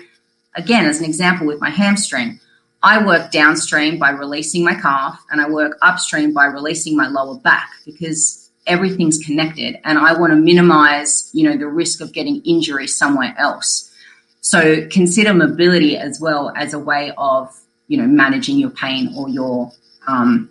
again, 0.56 0.84
as 0.86 0.98
an 0.98 1.04
example 1.04 1.46
with 1.46 1.60
my 1.60 1.70
hamstring, 1.70 2.40
I 2.82 3.04
work 3.04 3.30
downstream 3.30 3.98
by 3.98 4.10
releasing 4.10 4.64
my 4.64 4.74
calf 4.74 5.24
and 5.30 5.40
I 5.40 5.48
work 5.48 5.78
upstream 5.80 6.34
by 6.34 6.46
releasing 6.46 6.96
my 6.96 7.08
lower 7.08 7.38
back 7.38 7.70
because 7.86 8.50
everything's 8.66 9.18
connected 9.18 9.78
and 9.84 9.98
I 9.98 10.12
want 10.18 10.32
to 10.32 10.36
minimize, 10.36 11.30
you 11.32 11.48
know, 11.48 11.56
the 11.56 11.68
risk 11.68 12.00
of 12.00 12.12
getting 12.12 12.42
injury 12.42 12.86
somewhere 12.86 13.34
else. 13.38 13.92
So 14.40 14.86
consider 14.88 15.34
mobility 15.34 15.96
as 15.96 16.20
well 16.20 16.52
as 16.56 16.74
a 16.74 16.78
way 16.78 17.12
of, 17.16 17.54
you 17.88 17.96
know, 17.96 18.06
managing 18.06 18.58
your 18.58 18.70
pain 18.70 19.12
or 19.16 19.28
your, 19.28 19.72
um, 20.06 20.50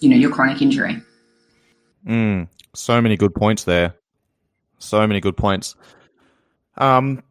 you 0.00 0.08
know, 0.08 0.16
your 0.16 0.30
chronic 0.30 0.62
injury. 0.62 1.02
Mm, 2.06 2.48
so 2.78 3.00
many 3.00 3.16
good 3.16 3.34
points 3.34 3.64
there. 3.64 3.94
So 4.78 5.06
many 5.06 5.20
good 5.20 5.36
points. 5.36 5.74
Um, 6.76 7.22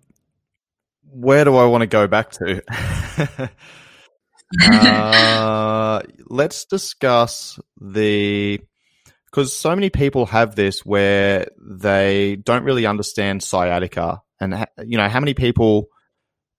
where 1.10 1.46
do 1.46 1.56
I 1.56 1.66
want 1.66 1.82
to 1.82 1.88
go 1.88 2.08
back 2.08 2.32
to? 2.32 2.62
uh, 4.70 6.02
let's 6.28 6.66
discuss 6.66 7.60
the 7.80 8.60
because 9.26 9.54
so 9.54 9.76
many 9.76 9.90
people 9.90 10.26
have 10.26 10.56
this 10.56 10.86
where 10.86 11.48
they 11.60 12.36
don't 12.38 12.64
really 12.64 12.86
understand 12.86 13.42
sciatica, 13.42 14.22
and 14.42 14.68
you 14.86 14.98
know 14.98 15.08
how 15.08 15.22
many 15.22 15.34
people 15.34 15.88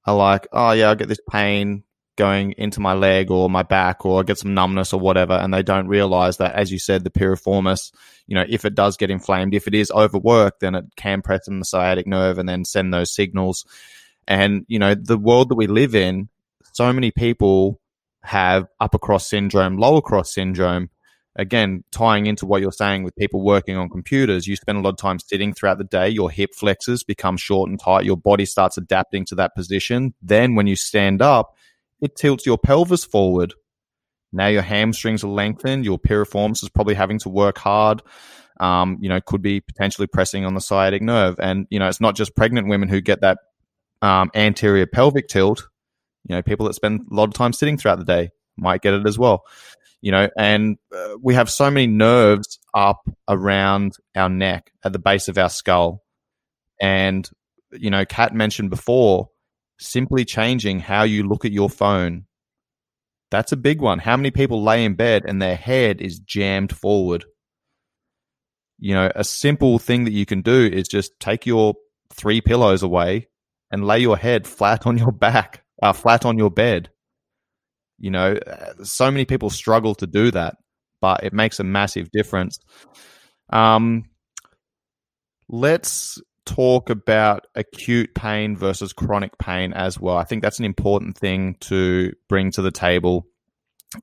are 0.07 0.17
like, 0.17 0.49
oh 0.53 0.73
yeah, 0.73 0.91
I 0.91 0.95
get 0.95 1.09
this 1.09 1.21
pain 1.31 1.85
going 2.19 2.53
into 2.59 2.81
my 2.81 2.93
leg 2.93 3.31
or 3.31 3.49
my 3.49 3.63
back 3.63 4.05
or 4.05 4.21
I 4.21 4.25
get 4.25 4.39
some 4.39 4.53
numbness 4.53 4.93
or 4.93 5.01
whatever, 5.01 5.33
and 5.33 5.55
they 5.55 5.63
don't 5.63 5.89
realize 5.89 6.37
that, 6.37 6.55
as 6.55 6.71
you 6.71 6.79
said, 6.79 7.05
the 7.05 7.11
piriformis, 7.11 7.93
you 8.27 8.35
know, 8.35 8.45
if 8.47 8.67
it 8.67 8.75
does 8.75 8.99
get 8.99 9.11
inflamed, 9.11 9.55
if 9.55 9.67
it 9.67 9.75
is 9.75 9.91
overworked, 9.91 10.61
then 10.61 10.75
it 10.75 10.85
can 10.97 11.23
press 11.23 11.49
in 11.49 11.61
the 11.61 11.65
sciatic 11.65 12.07
nerve 12.07 12.37
and 12.39 12.49
then 12.49 12.65
send 12.67 12.93
those 12.93 13.15
signals. 13.15 13.65
And, 14.27 14.67
you 14.69 14.79
know, 14.79 14.95
the 14.95 15.17
world 15.17 15.49
that 15.49 15.55
we 15.55 15.69
live 15.69 15.95
in, 15.95 16.29
so 16.73 16.93
many 16.93 17.11
people 17.11 17.81
have 18.23 18.67
upper 18.79 18.99
cross 18.99 19.27
syndrome, 19.27 19.79
lower 19.79 20.03
cross 20.03 20.35
syndrome, 20.35 20.91
again, 21.37 21.85
tying 21.93 22.27
into 22.27 22.45
what 22.45 22.61
you're 22.61 22.73
saying 22.73 23.05
with 23.05 23.15
people 23.17 23.43
working 23.43 23.77
on 23.77 23.89
computers, 23.89 24.47
you 24.47 24.57
spend 24.57 24.77
a 24.77 24.81
lot 24.81 24.91
of 24.91 24.97
time 24.97 25.21
sitting 25.21 25.55
throughout 25.55 25.79
the 25.79 25.85
day. 25.85 26.09
Your 26.09 26.31
hip 26.31 26.51
flexors 26.55 27.05
become 27.05 27.37
short 27.37 27.71
and 27.71 27.81
tight. 27.81 28.05
Your 28.05 28.17
body 28.17 28.45
starts 28.45 28.77
adapting 28.77 29.25
to 29.27 29.37
that 29.37 29.55
position. 29.55 30.15
Then 30.21 30.57
when 30.57 30.67
you 30.67 30.75
stand 30.77 31.23
up, 31.23 31.55
it 32.01 32.17
tilts 32.17 32.47
your 32.47 32.59
pelvis 32.59 33.05
forward. 33.05 33.55
Now 34.33 34.49
your 34.49 34.63
hamstrings 34.63 35.25
are 35.25 35.29
lengthened. 35.29 35.85
Your 35.85 35.99
piriformis 35.99 36.63
is 36.63 36.69
probably 36.69 36.95
having 36.95 37.19
to 37.21 37.29
work 37.29 37.59
hard. 37.59 38.03
Um, 38.61 38.99
you 39.01 39.09
know, 39.09 39.21
could 39.21 39.41
be 39.41 39.61
potentially 39.61 40.07
pressing 40.07 40.45
on 40.45 40.55
the 40.55 40.61
sciatic 40.61 41.01
nerve. 41.01 41.37
And, 41.39 41.67
you 41.71 41.79
know, 41.79 41.89
it's 41.89 42.01
not 42.01 42.17
just 42.17 42.35
pregnant 42.35 42.69
women 42.69 42.89
who 42.89 43.01
get 43.01 43.21
that 43.21 43.39
um, 44.03 44.31
anterior 44.35 44.87
pelvic 44.87 45.29
tilt. 45.29 45.69
You 46.29 46.35
know, 46.35 46.43
people 46.43 46.67
that 46.67 46.75
spend 46.75 47.03
a 47.11 47.15
lot 47.15 47.29
of 47.29 47.35
time 47.35 47.53
sitting 47.53 47.79
throughout 47.79 47.99
the 47.99 48.05
day 48.05 48.31
might 48.57 48.83
get 48.83 48.95
it 48.95 49.07
as 49.07 49.19
well 49.19 49.45
you 50.01 50.13
know, 50.13 50.29
and 50.37 50.79
uh, 50.95 51.17
we 51.21 51.35
have 51.35 51.51
so 51.51 51.71
many 51.71 51.87
nerves 51.87 52.59
up 52.75 53.09
around 53.29 53.97
our 54.15 54.29
neck 54.29 54.71
at 54.85 54.93
the 54.93 54.99
base 54.99 55.29
of 55.29 55.39
our 55.39 55.51
skull. 55.51 56.05
And, 56.81 57.29
you 57.73 57.91
know, 57.91 58.05
Kat 58.05 58.33
mentioned 58.33 58.71
before, 58.71 59.31
simply 59.79 60.25
changing 60.25 60.81
how 60.81 61.03
you 61.03 61.23
look 61.23 61.45
at 61.45 61.53
your 61.53 61.71
phone. 61.71 62.27
That's 63.31 63.53
a 63.53 63.57
big 63.57 63.81
one. 63.81 63.99
How 63.99 64.17
many 64.17 64.31
people 64.31 64.63
lay 64.63 64.85
in 64.85 64.95
bed 64.95 65.25
and 65.27 65.41
their 65.41 65.57
head 65.57 66.01
is 66.01 66.19
jammed 66.19 66.75
forward? 66.75 67.25
You 68.79 68.95
know, 68.95 69.11
a 69.15 69.25
simple 69.25 69.79
thing 69.79 70.05
that 70.05 70.13
you 70.13 70.25
can 70.25 70.43
do 70.43 70.67
is 70.67 70.89
just 70.89 71.19
take 71.21 71.47
your 71.47 71.75
three 72.13 72.41
pillows 72.41 72.83
away 72.83 73.29
and 73.71 73.87
lay 73.87 73.99
your 73.99 74.17
head 74.17 74.47
flat 74.47 74.87
on 74.87 74.97
your 74.97 75.13
back, 75.27 75.65
uh, 75.83 75.93
flat 75.93 76.25
on 76.25 76.39
your 76.39 76.51
bed 76.51 76.91
you 77.99 78.11
know, 78.11 78.35
uh, 78.35 78.85
so 78.85 79.11
many 79.11 79.25
people 79.25 79.51
struggle 79.51 79.95
to 79.97 80.07
do 80.07 80.31
that, 80.31 80.57
but 81.01 81.25
it 81.25 81.33
makes 81.33 81.61
a 81.61 81.65
massive 81.65 82.11
difference. 82.11 82.61
Um, 83.51 84.05
let's 85.49 86.21
talk 86.55 86.91
about 86.91 87.47
acute 87.55 88.15
pain 88.15 88.57
versus 88.57 88.93
chronic 88.93 89.39
pain 89.39 89.73
as 89.73 89.99
well. 89.99 90.17
I 90.17 90.25
think 90.25 90.43
that's 90.43 90.59
an 90.59 90.65
important 90.65 91.17
thing 91.17 91.57
to 91.61 92.13
bring 92.29 92.51
to 92.53 92.63
the 92.63 92.71
table. 92.71 93.27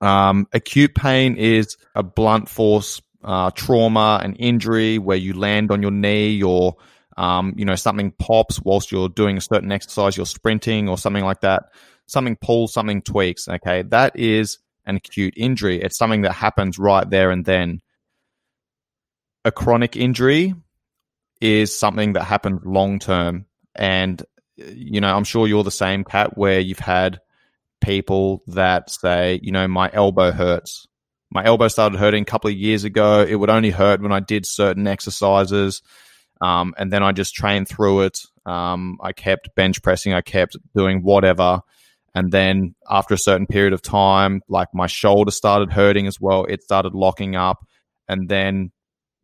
Um, 0.01 0.47
acute 0.53 0.95
pain 0.95 1.35
is 1.37 1.77
a 1.93 2.03
blunt 2.03 2.49
force 2.49 3.01
uh, 3.23 3.51
trauma, 3.51 4.19
an 4.23 4.35
injury 4.35 4.99
where 4.99 5.17
you 5.17 5.33
land 5.33 5.71
on 5.71 5.81
your 5.81 5.91
knee 5.91 6.41
or 6.43 6.75
um, 7.17 7.53
you 7.57 7.65
know 7.65 7.75
something 7.75 8.11
pops 8.11 8.61
whilst 8.61 8.91
you're 8.91 9.09
doing 9.09 9.37
a 9.37 9.41
certain 9.41 9.71
exercise, 9.71 10.17
you're 10.17 10.25
sprinting 10.25 10.89
or 10.89 10.97
something 10.97 11.23
like 11.23 11.41
that 11.41 11.63
something 12.07 12.35
pulls, 12.35 12.73
something 12.73 13.01
tweaks. 13.01 13.47
Okay. 13.47 13.83
That 13.83 14.17
is 14.17 14.59
an 14.85 14.97
acute 14.97 15.33
injury. 15.37 15.81
It's 15.81 15.97
something 15.97 16.21
that 16.21 16.33
happens 16.33 16.77
right 16.77 17.09
there 17.09 17.31
and 17.31 17.45
then. 17.45 17.81
A 19.43 19.51
chronic 19.51 19.95
injury 19.95 20.55
is 21.41 21.77
something 21.77 22.13
that 22.13 22.23
happened 22.23 22.61
long 22.65 22.99
term. 22.99 23.45
And, 23.75 24.23
you 24.57 25.01
know, 25.01 25.15
I'm 25.15 25.23
sure 25.23 25.47
you're 25.47 25.63
the 25.63 25.71
same, 25.71 26.03
Kat, 26.03 26.37
where 26.37 26.59
you've 26.59 26.79
had 26.79 27.19
people 27.81 28.43
that 28.47 28.89
say, 28.89 29.39
you 29.43 29.51
know, 29.51 29.67
my 29.67 29.89
elbow 29.93 30.31
hurts. 30.31 30.87
My 31.31 31.43
elbow 31.43 31.67
started 31.67 31.99
hurting 31.99 32.21
a 32.21 32.25
couple 32.25 32.49
of 32.49 32.55
years 32.55 32.83
ago. 32.83 33.25
It 33.27 33.35
would 33.35 33.49
only 33.49 33.69
hurt 33.69 34.01
when 34.01 34.11
I 34.11 34.21
did 34.21 34.45
certain 34.45 34.87
exercises. 34.87 35.81
Um, 36.41 36.73
and 36.77 36.91
then 36.91 37.03
I 37.03 37.11
just 37.11 37.35
trained 37.35 37.67
through 37.67 38.01
it. 38.01 38.19
Um, 38.45 38.97
I 39.01 39.11
kept 39.11 39.55
bench 39.55 39.81
pressing. 39.81 40.13
I 40.13 40.21
kept 40.21 40.55
doing 40.75 41.01
whatever. 41.01 41.61
And 42.13 42.31
then 42.31 42.75
after 42.89 43.13
a 43.13 43.17
certain 43.17 43.47
period 43.47 43.73
of 43.73 43.81
time, 43.81 44.41
like 44.47 44.69
my 44.73 44.87
shoulder 44.87 45.31
started 45.31 45.73
hurting 45.73 46.07
as 46.07 46.19
well. 46.19 46.45
It 46.45 46.63
started 46.63 46.93
locking 46.93 47.35
up. 47.35 47.67
And 48.07 48.29
then, 48.29 48.71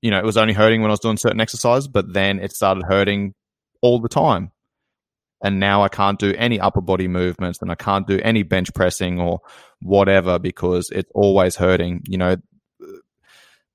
you 0.01 0.11
know, 0.11 0.17
it 0.17 0.25
was 0.25 0.37
only 0.37 0.53
hurting 0.53 0.81
when 0.81 0.89
I 0.89 0.93
was 0.93 0.99
doing 0.99 1.17
certain 1.17 1.41
exercises, 1.41 1.87
but 1.87 2.13
then 2.13 2.39
it 2.39 2.51
started 2.51 2.83
hurting 2.87 3.33
all 3.81 3.99
the 3.99 4.09
time. 4.09 4.51
And 5.43 5.59
now 5.59 5.81
I 5.81 5.89
can't 5.89 6.19
do 6.19 6.33
any 6.37 6.59
upper 6.59 6.81
body 6.81 7.07
movements 7.07 7.59
and 7.61 7.71
I 7.71 7.75
can't 7.75 8.07
do 8.07 8.19
any 8.21 8.43
bench 8.43 8.73
pressing 8.73 9.19
or 9.19 9.39
whatever 9.81 10.37
because 10.37 10.89
it's 10.91 11.09
always 11.15 11.55
hurting. 11.55 12.01
You 12.07 12.17
know, 12.19 12.35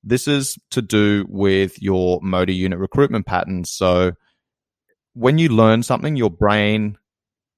this 0.05 0.29
is 0.29 0.57
to 0.71 0.83
do 0.83 1.27
with 1.29 1.83
your 1.83 2.21
motor 2.23 2.53
unit 2.53 2.79
recruitment 2.79 3.27
patterns. 3.27 3.73
So 3.73 4.13
when 5.15 5.39
you 5.39 5.49
learn 5.49 5.83
something, 5.83 6.15
your 6.15 6.31
brain 6.31 6.99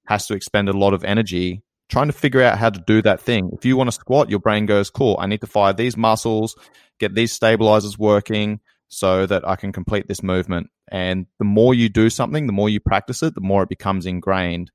has 0.07 0.25
to 0.27 0.33
expend 0.33 0.69
a 0.69 0.73
lot 0.73 0.95
of 0.95 1.03
energy 1.03 1.61
trying 1.89 2.07
to 2.07 2.13
figure 2.13 2.41
out 2.41 2.57
how 2.57 2.69
to 2.69 2.83
do 2.87 3.01
that 3.03 3.21
thing. 3.21 3.51
If 3.53 3.65
you 3.65 3.77
want 3.77 3.89
to 3.89 3.91
squat, 3.91 4.29
your 4.29 4.39
brain 4.39 4.65
goes, 4.65 4.89
cool, 4.89 5.17
I 5.19 5.27
need 5.27 5.41
to 5.41 5.47
fire 5.47 5.73
these 5.73 5.97
muscles, 5.97 6.55
get 6.99 7.15
these 7.15 7.31
stabilizers 7.31 7.97
working 7.97 8.59
so 8.87 9.25
that 9.25 9.47
I 9.47 9.55
can 9.55 9.71
complete 9.71 10.07
this 10.07 10.23
movement. 10.23 10.69
And 10.91 11.27
the 11.37 11.45
more 11.45 11.73
you 11.73 11.89
do 11.89 12.09
something, 12.09 12.47
the 12.47 12.53
more 12.53 12.69
you 12.69 12.79
practice 12.79 13.21
it, 13.23 13.35
the 13.35 13.41
more 13.41 13.63
it 13.63 13.69
becomes 13.69 14.05
ingrained. 14.05 14.71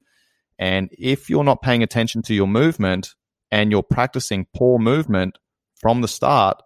And 0.59 0.89
if 0.97 1.29
you're 1.29 1.45
not 1.45 1.63
paying 1.63 1.83
attention 1.83 2.23
to 2.23 2.35
your 2.35 2.47
movement 2.47 3.15
and 3.51 3.71
you're 3.71 3.83
practicing 3.83 4.47
poor 4.55 4.79
movement 4.79 5.39
from 5.75 6.01
the 6.01 6.09
start, 6.09 6.63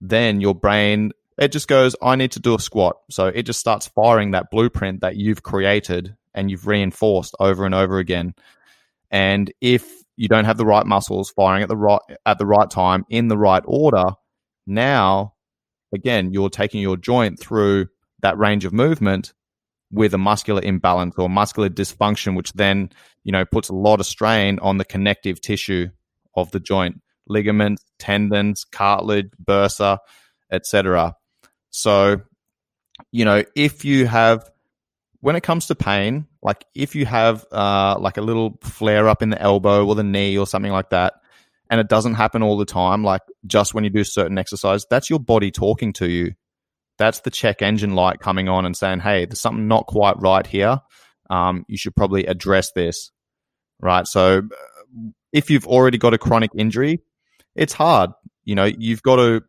then 0.00 0.40
your 0.40 0.54
brain, 0.54 1.12
it 1.36 1.52
just 1.52 1.68
goes, 1.68 1.94
I 2.02 2.16
need 2.16 2.32
to 2.32 2.40
do 2.40 2.54
a 2.54 2.58
squat. 2.58 2.96
So 3.10 3.26
it 3.26 3.42
just 3.42 3.60
starts 3.60 3.88
firing 3.88 4.30
that 4.30 4.50
blueprint 4.50 5.02
that 5.02 5.16
you've 5.16 5.42
created 5.42 6.16
and 6.34 6.50
you've 6.50 6.66
reinforced 6.66 7.34
over 7.38 7.66
and 7.66 7.74
over 7.74 7.98
again. 7.98 8.34
And 9.10 9.52
if 9.60 9.90
you 10.16 10.28
don't 10.28 10.44
have 10.44 10.56
the 10.56 10.66
right 10.66 10.86
muscles 10.86 11.30
firing 11.30 11.62
at 11.62 11.68
the 11.68 11.76
right 11.76 12.00
at 12.26 12.38
the 12.38 12.46
right 12.46 12.68
time 12.70 13.04
in 13.08 13.28
the 13.28 13.38
right 13.38 13.62
order, 13.66 14.04
now 14.68 15.34
again 15.92 16.32
you're 16.32 16.50
taking 16.50 16.80
your 16.80 16.96
joint 16.96 17.38
through 17.40 17.86
that 18.20 18.38
range 18.38 18.64
of 18.64 18.72
movement 18.72 19.32
with 19.90 20.12
a 20.14 20.18
muscular 20.18 20.62
imbalance 20.62 21.14
or 21.16 21.28
muscular 21.28 21.68
dysfunction, 21.68 22.36
which 22.36 22.52
then 22.52 22.90
you 23.24 23.32
know 23.32 23.44
puts 23.44 23.68
a 23.68 23.74
lot 23.74 24.00
of 24.00 24.06
strain 24.06 24.58
on 24.60 24.78
the 24.78 24.84
connective 24.84 25.40
tissue 25.40 25.88
of 26.34 26.50
the 26.50 26.60
joint, 26.60 27.00
ligaments, 27.26 27.84
tendons, 27.98 28.64
cartilage, 28.64 29.30
bursa, 29.42 29.98
etc. 30.52 31.14
So, 31.70 32.20
you 33.12 33.24
know, 33.24 33.44
if 33.54 33.84
you 33.84 34.06
have 34.06 34.50
when 35.20 35.36
it 35.36 35.42
comes 35.42 35.66
to 35.66 35.74
pain, 35.74 36.26
like 36.42 36.64
if 36.74 36.94
you 36.94 37.06
have 37.06 37.44
uh, 37.50 37.96
like 37.98 38.18
a 38.18 38.22
little 38.22 38.58
flare 38.62 39.08
up 39.08 39.22
in 39.22 39.30
the 39.30 39.40
elbow 39.40 39.86
or 39.86 39.94
the 39.94 40.04
knee 40.04 40.36
or 40.38 40.46
something 40.46 40.72
like 40.72 40.90
that, 40.90 41.14
and 41.70 41.80
it 41.80 41.88
doesn't 41.88 42.14
happen 42.14 42.42
all 42.42 42.56
the 42.56 42.64
time, 42.64 43.04
like 43.04 43.22
just 43.46 43.74
when 43.74 43.84
you 43.84 43.90
do 43.90 44.04
certain 44.04 44.38
exercise, 44.38 44.86
that's 44.90 45.10
your 45.10 45.20
body 45.20 45.50
talking 45.50 45.92
to 45.94 46.08
you. 46.08 46.32
That's 46.98 47.20
the 47.20 47.30
check 47.30 47.62
engine 47.62 47.94
light 47.94 48.20
coming 48.20 48.48
on 48.48 48.64
and 48.64 48.76
saying, 48.76 49.00
"Hey, 49.00 49.24
there's 49.24 49.40
something 49.40 49.68
not 49.68 49.86
quite 49.86 50.16
right 50.18 50.46
here. 50.46 50.80
Um, 51.30 51.64
you 51.68 51.76
should 51.76 51.94
probably 51.94 52.26
address 52.26 52.72
this." 52.72 53.12
Right. 53.80 54.06
So, 54.06 54.42
if 55.32 55.50
you've 55.50 55.66
already 55.66 55.98
got 55.98 56.14
a 56.14 56.18
chronic 56.18 56.50
injury, 56.56 57.00
it's 57.54 57.72
hard. 57.72 58.10
You 58.44 58.54
know, 58.54 58.64
you've 58.64 59.02
got 59.02 59.16
to 59.16 59.42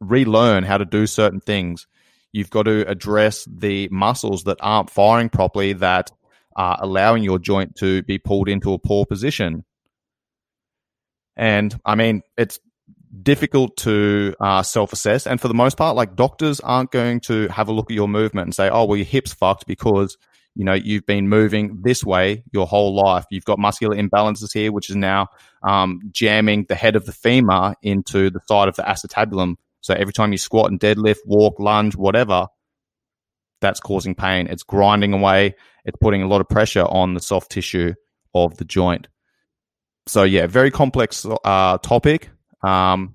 relearn 0.00 0.64
how 0.64 0.78
to 0.78 0.84
do 0.84 1.06
certain 1.06 1.40
things 1.40 1.86
You've 2.34 2.50
got 2.50 2.64
to 2.64 2.84
address 2.90 3.46
the 3.48 3.88
muscles 3.92 4.42
that 4.42 4.58
aren't 4.60 4.90
firing 4.90 5.28
properly 5.28 5.72
that 5.74 6.10
are 6.56 6.76
allowing 6.80 7.22
your 7.22 7.38
joint 7.38 7.76
to 7.76 8.02
be 8.02 8.18
pulled 8.18 8.48
into 8.48 8.72
a 8.72 8.78
poor 8.78 9.06
position. 9.06 9.64
And 11.36 11.78
I 11.84 11.94
mean, 11.94 12.22
it's 12.36 12.58
difficult 13.22 13.76
to 13.78 14.34
uh, 14.40 14.62
self 14.62 14.92
assess. 14.92 15.26
And 15.26 15.40
for 15.40 15.48
the 15.48 15.54
most 15.54 15.76
part, 15.76 15.96
like 15.96 16.16
doctors 16.16 16.60
aren't 16.60 16.90
going 16.90 17.20
to 17.20 17.48
have 17.48 17.68
a 17.68 17.72
look 17.72 17.90
at 17.90 17.94
your 17.94 18.08
movement 18.08 18.46
and 18.46 18.54
say, 18.54 18.68
oh, 18.68 18.84
well, 18.84 18.96
your 18.96 19.06
hip's 19.06 19.32
fucked 19.32 19.66
because, 19.66 20.16
you 20.54 20.64
know, 20.64 20.74
you've 20.74 21.06
been 21.06 21.28
moving 21.28 21.80
this 21.82 22.04
way 22.04 22.44
your 22.52 22.66
whole 22.66 22.94
life. 22.94 23.24
You've 23.30 23.44
got 23.44 23.58
muscular 23.58 23.96
imbalances 23.96 24.52
here, 24.52 24.72
which 24.72 24.90
is 24.90 24.96
now 24.96 25.28
um, 25.62 26.00
jamming 26.10 26.66
the 26.68 26.74
head 26.74 26.96
of 26.96 27.06
the 27.06 27.12
femur 27.12 27.74
into 27.82 28.30
the 28.30 28.40
side 28.46 28.68
of 28.68 28.76
the 28.76 28.82
acetabulum. 28.82 29.56
So 29.80 29.94
every 29.94 30.12
time 30.12 30.32
you 30.32 30.38
squat 30.38 30.70
and 30.70 30.80
deadlift, 30.80 31.18
walk, 31.26 31.58
lunge, 31.58 31.94
whatever, 31.96 32.46
that's 33.60 33.80
causing 33.80 34.14
pain. 34.14 34.46
It's 34.46 34.62
grinding 34.62 35.12
away. 35.12 35.54
It's 35.84 35.96
putting 36.00 36.22
a 36.22 36.28
lot 36.28 36.40
of 36.40 36.48
pressure 36.48 36.84
on 36.84 37.14
the 37.14 37.20
soft 37.20 37.50
tissue 37.50 37.94
of 38.34 38.56
the 38.56 38.64
joint. 38.64 39.08
So 40.06 40.22
yeah, 40.24 40.46
very 40.46 40.70
complex 40.70 41.26
uh, 41.44 41.78
topic. 41.78 42.30
Um, 42.62 43.14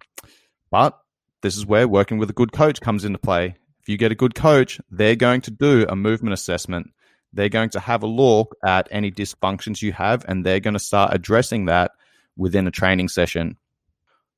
but 0.71 0.99
this 1.41 1.57
is 1.57 1.65
where 1.65 1.87
working 1.87 2.17
with 2.17 2.29
a 2.29 2.33
good 2.33 2.51
coach 2.51 2.81
comes 2.81 3.05
into 3.05 3.19
play. 3.19 3.55
If 3.81 3.89
you 3.89 3.97
get 3.97 4.11
a 4.11 4.15
good 4.15 4.35
coach, 4.35 4.79
they're 4.91 5.15
going 5.15 5.41
to 5.41 5.51
do 5.51 5.85
a 5.87 5.95
movement 5.95 6.33
assessment. 6.33 6.91
They're 7.31 7.49
going 7.49 7.69
to 7.71 7.79
have 7.79 8.03
a 8.03 8.07
look 8.07 8.55
at 8.65 8.87
any 8.91 9.11
dysfunctions 9.11 9.81
you 9.81 9.93
have, 9.93 10.25
and 10.27 10.45
they're 10.45 10.59
going 10.59 10.73
to 10.73 10.79
start 10.79 11.13
addressing 11.13 11.65
that 11.65 11.91
within 12.35 12.67
a 12.67 12.71
training 12.71 13.07
session. 13.07 13.57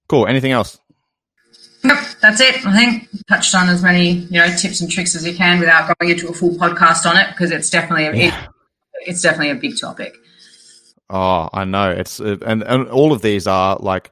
Cool. 0.09 0.27
Anything 0.27 0.51
else? 0.51 0.79
Yep, 1.83 1.97
that's 2.21 2.41
it. 2.41 2.65
I 2.65 2.77
think 2.77 3.07
touched 3.27 3.55
on 3.55 3.69
as 3.69 3.81
many 3.81 4.11
you 4.11 4.37
know 4.37 4.55
tips 4.55 4.81
and 4.81 4.91
tricks 4.91 5.15
as 5.15 5.25
you 5.25 5.35
can 5.35 5.59
without 5.59 5.97
going 5.97 6.11
into 6.11 6.27
a 6.27 6.33
full 6.33 6.51
podcast 6.51 7.09
on 7.09 7.17
it 7.17 7.29
because 7.31 7.51
it's 7.51 7.69
definitely 7.69 8.05
a, 8.05 8.13
yeah. 8.13 8.43
it, 8.43 8.49
it's 9.07 9.21
definitely 9.21 9.49
a 9.49 9.55
big 9.55 9.79
topic. 9.79 10.15
Oh, 11.11 11.49
I 11.51 11.65
know 11.65 11.91
it's 11.91 12.21
and 12.21 12.63
and 12.63 12.87
all 12.87 13.11
of 13.11 13.21
these 13.21 13.45
are 13.45 13.75
like 13.81 14.11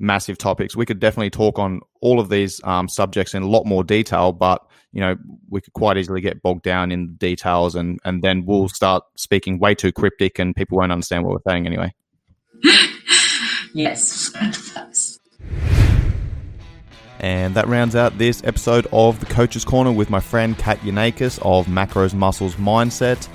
massive 0.00 0.36
topics. 0.36 0.74
We 0.74 0.84
could 0.84 0.98
definitely 0.98 1.30
talk 1.30 1.60
on 1.60 1.80
all 2.00 2.18
of 2.18 2.28
these 2.28 2.60
um, 2.64 2.88
subjects 2.88 3.32
in 3.32 3.44
a 3.44 3.48
lot 3.48 3.64
more 3.64 3.84
detail, 3.84 4.32
but 4.32 4.66
you 4.92 5.00
know 5.00 5.16
we 5.48 5.60
could 5.60 5.72
quite 5.72 5.96
easily 5.96 6.20
get 6.20 6.42
bogged 6.42 6.64
down 6.64 6.90
in 6.90 7.14
details, 7.14 7.76
and 7.76 8.00
and 8.04 8.22
then 8.22 8.44
we'll 8.44 8.68
start 8.68 9.04
speaking 9.16 9.60
way 9.60 9.76
too 9.76 9.92
cryptic, 9.92 10.40
and 10.40 10.56
people 10.56 10.78
won't 10.78 10.90
understand 10.90 11.24
what 11.24 11.32
we're 11.34 11.52
saying 11.52 11.64
anyway. 11.64 11.94
yes. 13.72 14.32
And 17.20 17.54
that 17.54 17.68
rounds 17.68 17.94
out 17.94 18.18
this 18.18 18.42
episode 18.42 18.88
of 18.90 19.20
the 19.20 19.26
Coach's 19.26 19.64
Corner 19.64 19.92
with 19.92 20.10
my 20.10 20.18
friend 20.18 20.58
Kat 20.58 20.78
Yanakis 20.80 21.38
of 21.42 21.66
Macros 21.68 22.14
Muscles 22.14 22.56
Mindset. 22.56 23.28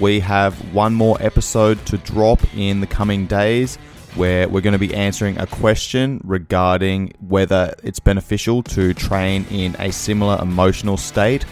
We 0.00 0.20
have 0.20 0.54
one 0.74 0.94
more 0.94 1.16
episode 1.20 1.84
to 1.86 1.98
drop 1.98 2.40
in 2.54 2.80
the 2.80 2.86
coming 2.86 3.26
days 3.26 3.76
where 4.16 4.48
we're 4.48 4.60
going 4.60 4.72
to 4.72 4.78
be 4.78 4.94
answering 4.94 5.38
a 5.38 5.46
question 5.46 6.20
regarding 6.24 7.12
whether 7.20 7.74
it's 7.82 8.00
beneficial 8.00 8.62
to 8.62 8.94
train 8.94 9.44
in 9.50 9.76
a 9.78 9.90
similar 9.92 10.40
emotional 10.40 10.96
state 10.96 11.44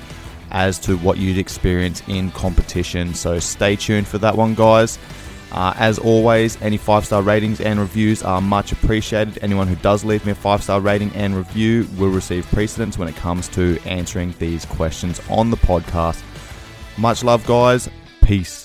as 0.51 0.79
to 0.81 0.97
what 0.99 1.19
you'd 1.19 1.39
experience 1.39 2.03
in 2.09 2.31
competition. 2.33 3.15
So 3.15 3.39
stay 3.39 3.77
tuned 3.77 4.07
for 4.07 4.19
that 4.19 4.37
one, 4.37 4.55
guys. 4.55 4.99
Uh, 5.51 5.75
as 5.77 5.99
always, 5.99 6.61
any 6.63 6.79
five 6.79 7.05
star 7.05 7.23
ratings 7.23 7.61
and 7.61 7.79
reviews 7.79 8.23
are 8.23 8.41
much 8.41 8.73
appreciated. 8.73 9.39
Anyone 9.43 9.69
who 9.69 9.77
does 9.77 10.05
leave 10.05 10.25
me 10.25 10.33
a 10.33 10.35
five 10.35 10.63
star 10.63 10.81
rating 10.81 11.11
and 11.15 11.37
review 11.37 11.87
will 11.99 12.09
receive 12.09 12.47
precedence 12.47 12.97
when 12.97 13.09
it 13.09 13.17
comes 13.17 13.49
to 13.49 13.79
answering 13.85 14.35
these 14.39 14.65
questions 14.65 15.21
on 15.29 15.51
the 15.51 15.59
podcast. 15.59 16.23
Much 16.97 17.23
love, 17.23 17.47
guys. 17.47 17.89
Peace. 18.23 18.62